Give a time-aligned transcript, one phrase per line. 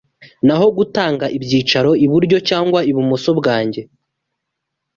[0.47, 3.81] naho gutanga ibyicaro iburyo cyangwa ibumoso bwanjye